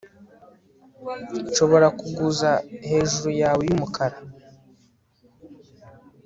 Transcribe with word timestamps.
nshobora 1.47 1.87
kuguza 1.99 2.49
hejuru 2.89 3.29
yawe 3.41 3.61
y'umukara 3.69 4.17